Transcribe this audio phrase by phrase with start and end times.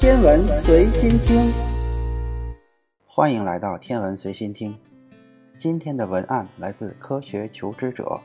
[0.00, 1.52] 天文随心听，
[3.06, 4.74] 欢迎来到天文随心听。
[5.58, 8.18] 今天的文案来自科学求知者。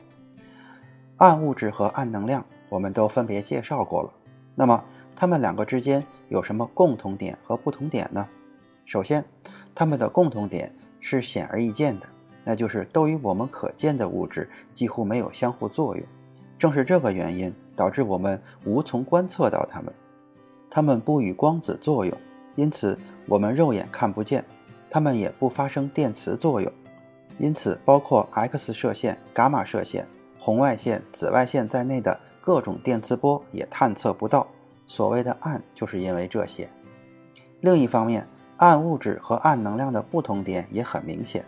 [1.18, 4.10] 暗物质和暗能量，我们都分别介绍过了。
[4.54, 4.82] 那么，
[5.14, 8.26] 它们两个之间有什么共同点和不同点呢？
[8.86, 9.22] 首先，
[9.74, 12.06] 它们的共同点是显而易见的，
[12.42, 16.02] 那就是都与我们可见的物质几乎没有相互作用。
[16.58, 19.92] 正是这个原因，导致我们无从观测到它们。
[20.76, 22.14] 它们不与光子作用，
[22.54, 24.42] 因此我们肉眼看不见；
[24.90, 26.70] 它们也不发生电磁作用，
[27.38, 30.06] 因此包括 X 射线、伽马射线。
[30.38, 34.46] 红外线、紫外线在内的各种电磁波也探测不到。
[34.86, 36.68] 所谓的暗，就是因为这些。
[37.62, 41.42] 另一方面，暗物质和暗能量的不同点也很明显。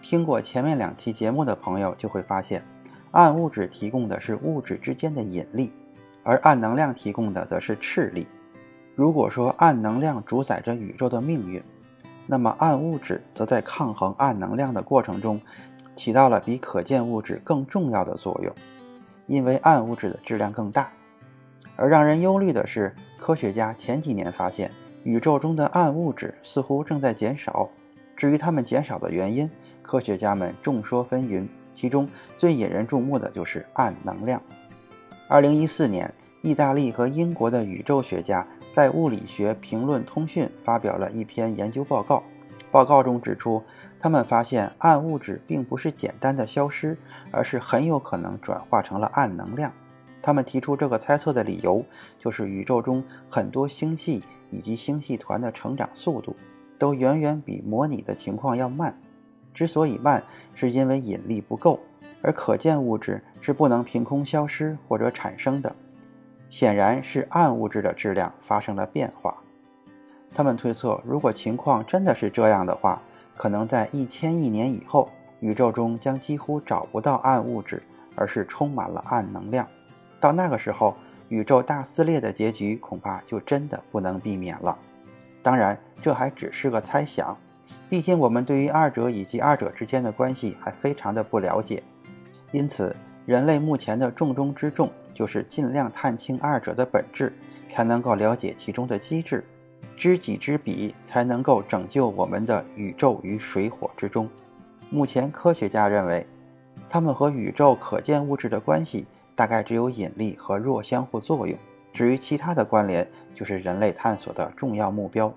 [0.00, 2.64] 听过前面两期节目的朋友就会发现，
[3.10, 5.70] 暗物质提供的是物质之间的引力，
[6.22, 8.26] 而暗能量提供的则是斥力。
[8.96, 11.62] 如果说暗能量主宰着宇宙的命运，
[12.26, 15.40] 那么暗物质则在抗衡暗能量的过程中。
[15.94, 18.52] 起到了比可见物质更重要的作用，
[19.26, 20.90] 因为暗物质的质量更大。
[21.74, 24.70] 而让人忧虑的是，科学家前几年发现，
[25.04, 27.68] 宇宙中的暗物质似乎正在减少。
[28.14, 31.46] 至于它们减少的原因，科学家们众说纷纭。
[31.74, 34.40] 其中最引人注目的就是暗能量。
[35.28, 36.12] 二零一四年，
[36.46, 42.22] 意大利和英国的宇宙学家在《物理学评论通讯》发表了一篇研究报告。
[42.70, 43.60] 报告中指出。
[43.98, 46.96] 他们发现暗物质并不是简单的消失，
[47.32, 49.72] 而是很有可能转化成了暗能量。
[50.22, 51.84] 他们提出这个猜测的理由，
[52.16, 56.36] 就是宇宙中很多星系以及星系团的成长速度
[56.78, 58.96] 都远远比模拟的情况要慢。
[59.52, 60.22] 之所以慢，
[60.54, 61.80] 是因为引力不够，
[62.22, 65.74] 而可见物质是不能凭空消失或者产生的。
[66.48, 69.36] 显然是暗物质的质量发生了变化。
[70.34, 73.00] 他们推测，如果情况真的是这样的话，
[73.34, 75.08] 可能在一千亿年以后，
[75.40, 77.82] 宇宙中将几乎找不到暗物质，
[78.14, 79.66] 而是充满了暗能量。
[80.20, 80.94] 到那个时候，
[81.28, 84.76] 宇宙大撕裂的结局恐怕就真的不能避免了。
[85.42, 87.36] 当然，这还只是个猜想，
[87.88, 91.82] 毕竟我们对于二者以及二者之间的关系还非常的不了解。
[92.52, 97.32] 因此，人类目前的重中之重就是尽量探清二者的本质，
[97.70, 99.42] 才能够了解其中的机制。
[99.96, 104.28] 知己知彼，才能够拯救我们的宇宙于水火之中。
[104.90, 106.26] 目前，科学家认为，
[106.86, 111.56] 它们和宇宙可见物质的关系大概只有引力和弱相互作用。
[111.94, 115.32] 至于其他的关联，就是人类探索的重要目标。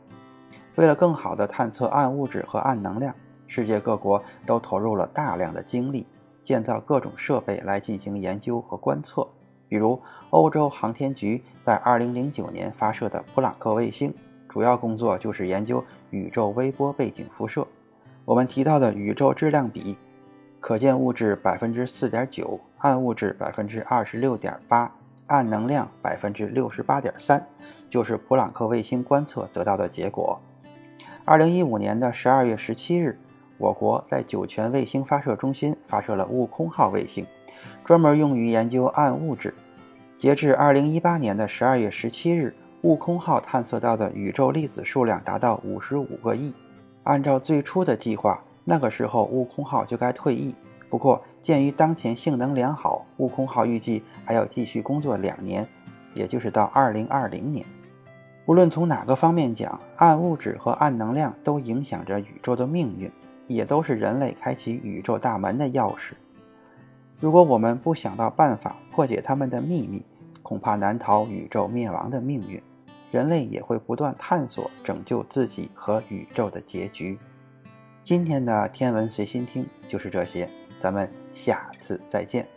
[0.76, 3.16] 为了更好地探测暗物质和暗能量，
[3.48, 6.06] 世界各国都投入了大量的精力，
[6.44, 9.26] 建造各种设备来进行研究和观测。
[9.70, 14.14] 比如，欧洲航天局在2009年发射的普朗克卫星。
[14.50, 17.68] 主要工作就是研究宇宙微波背景辐射。
[18.26, 19.96] 我们提到的宇宙质量比，
[20.60, 24.92] 可见物质百分之四点九，暗物质百分之二十六点八，
[25.28, 27.48] 暗能量百分之六十八点三，
[27.92, 30.42] 就是普朗克卫星观测得到的结果。
[31.26, 33.20] 二零一五年的十二月十七日，
[33.60, 37.24] 我国在酒泉卫星发射中心发射了悟空号卫星，
[37.90, 39.52] 专门用于研究暗物质。
[40.16, 42.54] 截至二零一八年的十二月十七日。
[42.84, 46.54] 悟空号探测到的宇宙粒子数量达到五十五个亿。
[47.04, 50.56] 按照最初的计划，那个时候悟空号就该退役。
[50.88, 55.66] 不过，鉴于当前性能良好，悟空号预计还要继续工作两年，
[56.14, 57.66] 也就是到二零二零年。
[58.46, 63.10] 无论从哪个方面讲，暗物质和暗能量都影响着宇宙的命运，
[63.48, 66.12] 也都是人类开启宇宙大门的钥匙。
[67.20, 70.06] 如果我们不想到办法破解他们的秘密，
[70.42, 72.62] 恐怕难逃宇宙灭亡的命运。
[73.12, 77.18] 人类也会不断探索拯救自己和宇宙的结局。
[78.04, 80.48] 今天的天文随心听就是这些，
[80.80, 82.48] 咱们下次再见。